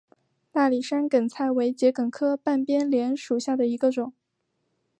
[0.51, 4.13] 大理山梗菜为桔梗科半边莲属下的一个种。